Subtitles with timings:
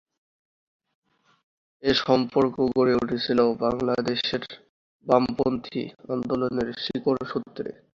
[1.83, 4.43] এ সম্পর্ক গড়ে উঠেছিল বাংলাদেশের
[5.07, 7.69] বামপন্থী আন্দোলনের শিকড়সূত্রে।